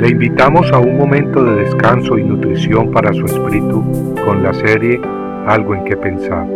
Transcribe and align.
Le 0.00 0.08
invitamos 0.08 0.72
a 0.72 0.78
un 0.78 0.96
momento 0.96 1.44
de 1.44 1.64
descanso 1.64 2.16
y 2.16 2.24
nutrición 2.24 2.90
para 2.90 3.12
su 3.12 3.26
espíritu 3.26 4.14
con 4.24 4.42
la 4.42 4.54
serie 4.54 4.98
Algo 5.46 5.74
en 5.74 5.84
que 5.84 5.94
pensar. 5.94 6.46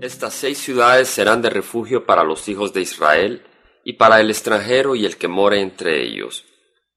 Estas 0.00 0.32
seis 0.32 0.58
ciudades 0.58 1.08
serán 1.08 1.42
de 1.42 1.50
refugio 1.50 2.06
para 2.06 2.22
los 2.22 2.48
hijos 2.48 2.72
de 2.72 2.82
Israel 2.82 3.42
y 3.82 3.94
para 3.94 4.20
el 4.20 4.30
extranjero 4.30 4.94
y 4.94 5.06
el 5.06 5.16
que 5.16 5.26
more 5.26 5.60
entre 5.60 6.04
ellos, 6.04 6.44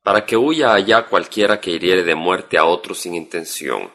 para 0.04 0.24
que 0.24 0.38
huya 0.38 0.72
allá 0.76 1.08
cualquiera 1.08 1.60
que 1.60 1.72
hiriere 1.72 2.04
de 2.04 2.14
muerte 2.14 2.60
a 2.60 2.66
otro 2.66 2.94
sin 2.94 3.16
intención. 3.16 3.90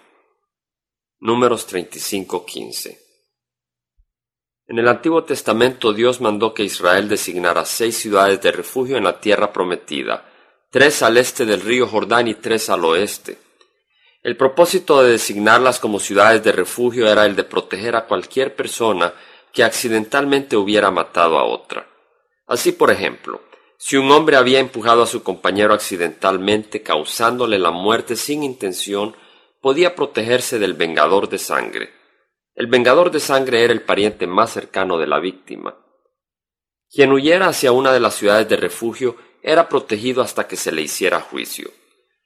Números 1.20 1.72
35:15 1.72 3.05
En 4.68 4.80
el 4.80 4.88
Antiguo 4.88 5.22
Testamento 5.22 5.92
Dios 5.92 6.20
mandó 6.20 6.52
que 6.52 6.64
Israel 6.64 7.08
designara 7.08 7.64
seis 7.64 7.96
ciudades 7.96 8.40
de 8.40 8.50
refugio 8.50 8.96
en 8.96 9.04
la 9.04 9.20
tierra 9.20 9.52
prometida, 9.52 10.24
tres 10.70 11.02
al 11.02 11.18
este 11.18 11.46
del 11.46 11.60
río 11.60 11.86
Jordán 11.86 12.26
y 12.26 12.34
tres 12.34 12.68
al 12.68 12.84
oeste. 12.84 13.38
El 14.24 14.36
propósito 14.36 15.04
de 15.04 15.12
designarlas 15.12 15.78
como 15.78 16.00
ciudades 16.00 16.42
de 16.42 16.50
refugio 16.50 17.08
era 17.08 17.26
el 17.26 17.36
de 17.36 17.44
proteger 17.44 17.94
a 17.94 18.06
cualquier 18.06 18.56
persona 18.56 19.14
que 19.52 19.62
accidentalmente 19.62 20.56
hubiera 20.56 20.90
matado 20.90 21.38
a 21.38 21.44
otra. 21.44 21.86
Así, 22.48 22.72
por 22.72 22.90
ejemplo, 22.90 23.40
si 23.78 23.96
un 23.96 24.10
hombre 24.10 24.36
había 24.36 24.58
empujado 24.58 25.04
a 25.04 25.06
su 25.06 25.22
compañero 25.22 25.74
accidentalmente 25.74 26.82
causándole 26.82 27.60
la 27.60 27.70
muerte 27.70 28.16
sin 28.16 28.42
intención, 28.42 29.14
podía 29.60 29.94
protegerse 29.94 30.58
del 30.58 30.74
vengador 30.74 31.28
de 31.28 31.38
sangre. 31.38 31.95
El 32.56 32.68
vengador 32.68 33.10
de 33.10 33.20
sangre 33.20 33.62
era 33.62 33.74
el 33.74 33.82
pariente 33.82 34.26
más 34.26 34.50
cercano 34.50 34.96
de 34.96 35.06
la 35.06 35.20
víctima. 35.20 35.76
Quien 36.90 37.12
huyera 37.12 37.48
hacia 37.48 37.72
una 37.72 37.92
de 37.92 38.00
las 38.00 38.14
ciudades 38.14 38.48
de 38.48 38.56
refugio 38.56 39.16
era 39.42 39.68
protegido 39.68 40.22
hasta 40.22 40.48
que 40.48 40.56
se 40.56 40.72
le 40.72 40.80
hiciera 40.80 41.20
juicio. 41.20 41.70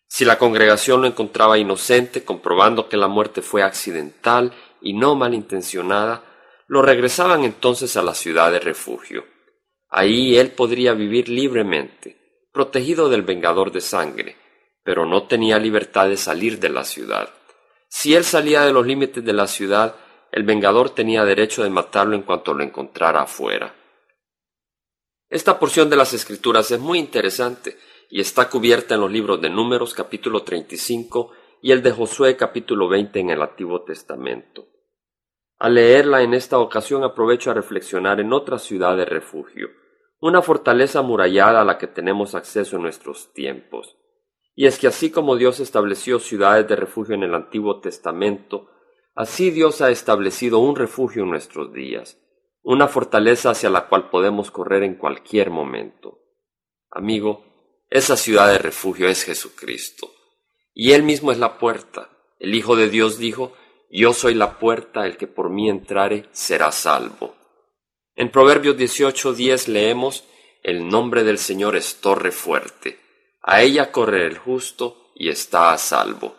Si 0.06 0.24
la 0.24 0.38
congregación 0.38 1.00
lo 1.00 1.08
encontraba 1.08 1.58
inocente, 1.58 2.24
comprobando 2.24 2.88
que 2.88 2.96
la 2.96 3.08
muerte 3.08 3.42
fue 3.42 3.64
accidental 3.64 4.52
y 4.80 4.92
no 4.92 5.16
malintencionada, 5.16 6.22
lo 6.68 6.80
regresaban 6.82 7.42
entonces 7.42 7.96
a 7.96 8.02
la 8.02 8.14
ciudad 8.14 8.52
de 8.52 8.60
refugio. 8.60 9.24
Ahí 9.88 10.38
él 10.38 10.52
podría 10.52 10.94
vivir 10.94 11.28
libremente, 11.28 12.46
protegido 12.52 13.08
del 13.08 13.22
vengador 13.22 13.72
de 13.72 13.80
sangre, 13.80 14.36
pero 14.84 15.06
no 15.06 15.24
tenía 15.24 15.58
libertad 15.58 16.08
de 16.08 16.16
salir 16.16 16.60
de 16.60 16.68
la 16.68 16.84
ciudad. 16.84 17.30
Si 17.88 18.14
él 18.14 18.22
salía 18.22 18.62
de 18.62 18.72
los 18.72 18.86
límites 18.86 19.24
de 19.24 19.32
la 19.32 19.48
ciudad, 19.48 19.96
el 20.32 20.44
vengador 20.44 20.90
tenía 20.90 21.24
derecho 21.24 21.62
de 21.62 21.70
matarlo 21.70 22.14
en 22.14 22.22
cuanto 22.22 22.54
lo 22.54 22.62
encontrara 22.62 23.22
afuera. 23.22 23.74
Esta 25.28 25.58
porción 25.58 25.90
de 25.90 25.96
las 25.96 26.12
Escrituras 26.12 26.70
es 26.70 26.80
muy 26.80 26.98
interesante 26.98 27.76
y 28.10 28.20
está 28.20 28.48
cubierta 28.48 28.94
en 28.94 29.00
los 29.00 29.10
libros 29.10 29.40
de 29.40 29.50
Números 29.50 29.94
capítulo 29.94 30.42
35 30.42 31.32
y 31.62 31.72
el 31.72 31.82
de 31.82 31.92
Josué 31.92 32.36
capítulo 32.36 32.88
20 32.88 33.20
en 33.20 33.30
el 33.30 33.42
Antiguo 33.42 33.82
Testamento. 33.82 34.66
Al 35.58 35.74
leerla 35.74 36.22
en 36.22 36.34
esta 36.34 36.58
ocasión 36.58 37.04
aprovecho 37.04 37.50
a 37.50 37.54
reflexionar 37.54 38.18
en 38.18 38.32
otra 38.32 38.58
ciudad 38.58 38.96
de 38.96 39.04
refugio, 39.04 39.68
una 40.20 40.42
fortaleza 40.42 41.00
amurallada 41.00 41.60
a 41.60 41.64
la 41.64 41.78
que 41.78 41.86
tenemos 41.86 42.34
acceso 42.34 42.76
en 42.76 42.82
nuestros 42.82 43.32
tiempos. 43.32 43.96
Y 44.54 44.66
es 44.66 44.78
que 44.78 44.86
así 44.86 45.10
como 45.10 45.36
Dios 45.36 45.60
estableció 45.60 46.18
ciudades 46.18 46.66
de 46.66 46.76
refugio 46.76 47.14
en 47.14 47.22
el 47.22 47.34
Antiguo 47.34 47.80
Testamento, 47.80 48.68
así 49.14 49.50
Dios 49.50 49.80
ha 49.80 49.90
establecido 49.90 50.58
un 50.58 50.76
refugio 50.76 51.22
en 51.22 51.30
nuestros 51.30 51.72
días, 51.72 52.18
una 52.62 52.88
fortaleza 52.88 53.50
hacia 53.50 53.70
la 53.70 53.88
cual 53.88 54.10
podemos 54.10 54.50
correr 54.50 54.82
en 54.82 54.94
cualquier 54.94 55.50
momento. 55.50 56.18
Amigo, 56.90 57.44
esa 57.90 58.16
ciudad 58.16 58.48
de 58.48 58.58
refugio 58.58 59.08
es 59.08 59.24
Jesucristo. 59.24 60.12
Y 60.72 60.92
Él 60.92 61.02
mismo 61.02 61.32
es 61.32 61.38
la 61.38 61.58
puerta. 61.58 62.08
El 62.38 62.54
Hijo 62.54 62.76
de 62.76 62.88
Dios 62.88 63.18
dijo, 63.18 63.52
Yo 63.90 64.12
soy 64.12 64.34
la 64.34 64.58
puerta, 64.58 65.06
el 65.06 65.16
que 65.16 65.26
por 65.26 65.50
mí 65.50 65.68
entrare 65.68 66.26
será 66.32 66.70
salvo. 66.72 67.34
En 68.14 68.30
Proverbios 68.30 68.76
18:10 68.76 69.68
leemos, 69.68 70.24
El 70.62 70.88
nombre 70.88 71.24
del 71.24 71.38
Señor 71.38 71.76
es 71.76 72.00
torre 72.00 72.30
fuerte. 72.30 72.98
A 73.42 73.62
ella 73.62 73.90
corre 73.90 74.26
el 74.26 74.38
justo 74.38 75.10
y 75.14 75.28
está 75.28 75.72
a 75.72 75.78
salvo. 75.78 76.36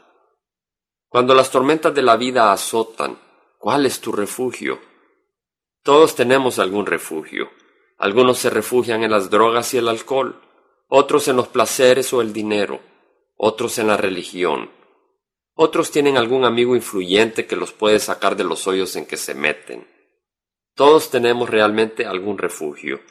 Cuando 1.11 1.35
las 1.35 1.51
tormentas 1.51 1.93
de 1.93 2.01
la 2.01 2.15
vida 2.15 2.53
azotan, 2.53 3.19
¿cuál 3.59 3.85
es 3.85 3.99
tu 3.99 4.13
refugio? 4.13 4.79
Todos 5.83 6.15
tenemos 6.15 6.57
algún 6.57 6.85
refugio. 6.85 7.49
Algunos 7.97 8.37
se 8.37 8.49
refugian 8.49 9.03
en 9.03 9.11
las 9.11 9.29
drogas 9.29 9.73
y 9.73 9.77
el 9.77 9.89
alcohol 9.89 10.39
otros 10.93 11.29
en 11.29 11.35
los 11.37 11.49
placeres 11.49 12.11
o 12.11 12.21
el 12.21 12.33
dinero, 12.33 12.81
otros 13.37 13.77
en 13.77 13.87
la 13.87 13.95
religión. 13.95 14.69
Otros 15.53 15.89
tienen 15.89 16.17
algún 16.17 16.43
amigo 16.43 16.75
influyente 16.75 17.45
que 17.45 17.55
los 17.55 17.71
puede 17.71 17.99
sacar 17.99 18.35
de 18.35 18.43
los 18.43 18.67
hoyos 18.67 18.97
en 18.97 19.05
que 19.05 19.15
se 19.15 19.33
meten. 19.33 19.87
Todos 20.75 21.09
tenemos 21.09 21.49
realmente 21.49 22.05
algún 22.05 22.37
refugio, 22.37 23.01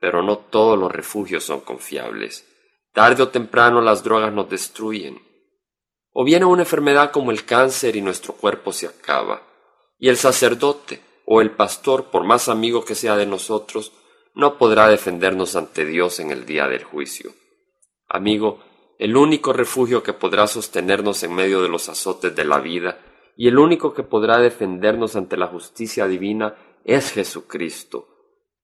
pero 0.00 0.22
no 0.24 0.38
todos 0.38 0.76
los 0.76 0.90
refugios 0.90 1.44
son 1.44 1.60
confiables. 1.60 2.44
Tarde 2.92 3.24
o 3.24 3.28
temprano 3.28 3.80
las 3.80 4.02
drogas 4.04 4.32
nos 4.32 4.48
destruyen. 4.48 5.27
O 6.20 6.24
viene 6.24 6.46
una 6.46 6.62
enfermedad 6.62 7.12
como 7.12 7.30
el 7.30 7.44
cáncer 7.44 7.94
y 7.94 8.00
nuestro 8.02 8.34
cuerpo 8.34 8.72
se 8.72 8.88
acaba. 8.88 9.40
Y 10.00 10.08
el 10.08 10.16
sacerdote 10.16 11.00
o 11.24 11.40
el 11.40 11.52
pastor, 11.52 12.06
por 12.06 12.24
más 12.24 12.48
amigo 12.48 12.84
que 12.84 12.96
sea 12.96 13.16
de 13.16 13.24
nosotros, 13.24 13.92
no 14.34 14.58
podrá 14.58 14.88
defendernos 14.88 15.54
ante 15.54 15.84
Dios 15.84 16.18
en 16.18 16.32
el 16.32 16.44
día 16.44 16.66
del 16.66 16.82
juicio. 16.82 17.30
Amigo, 18.08 18.58
el 18.98 19.16
único 19.16 19.52
refugio 19.52 20.02
que 20.02 20.12
podrá 20.12 20.48
sostenernos 20.48 21.22
en 21.22 21.36
medio 21.36 21.62
de 21.62 21.68
los 21.68 21.88
azotes 21.88 22.34
de 22.34 22.44
la 22.44 22.58
vida 22.58 22.98
y 23.36 23.46
el 23.46 23.56
único 23.56 23.94
que 23.94 24.02
podrá 24.02 24.38
defendernos 24.38 25.14
ante 25.14 25.36
la 25.36 25.46
justicia 25.46 26.08
divina 26.08 26.56
es 26.82 27.12
Jesucristo. 27.12 28.08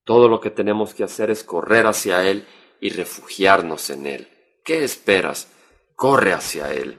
Todo 0.03 0.29
lo 0.29 0.41
que 0.41 0.51
tenemos 0.51 0.93
que 0.93 1.05
hacer 1.05 1.31
es 1.31 1.45
correr 1.45 1.87
hacia 1.87 2.29
Él 2.29 2.49
y 2.81 2.91
refugiarnos 2.91 3.91
en 3.91 4.07
Él. 4.07 4.29
¿Qué 4.65 4.83
esperas? 4.83 5.53
Corre 5.95 6.33
hacia 6.33 6.73
Él. 6.73 6.99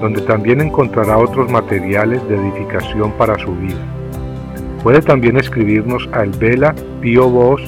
donde 0.00 0.22
también 0.22 0.60
encontrará 0.60 1.18
otros 1.18 1.50
materiales 1.50 2.26
de 2.28 2.36
edificación 2.36 3.12
para 3.12 3.38
su 3.38 3.54
vida. 3.54 3.80
Puede 4.82 5.00
también 5.00 5.36
escribirnos 5.36 6.08
a 6.12 6.22
El 6.22 6.30
Vela 6.30 6.74
Pio 7.00 7.28
Voz 7.28 7.62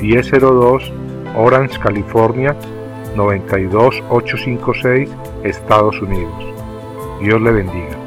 1002 0.00 0.92
Orange, 1.36 1.78
California 1.78 2.56
92856, 3.16 5.10
Estados 5.44 6.00
Unidos. 6.00 6.34
Dios 7.20 7.40
le 7.40 7.50
bendiga. 7.52 7.99